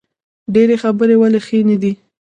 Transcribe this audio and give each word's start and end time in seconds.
ډیرې 0.53 0.75
خبرې 0.83 1.15
ولې 1.21 1.39
ښې 1.47 1.59
نه 1.69 1.75
دي؟ 1.81 1.91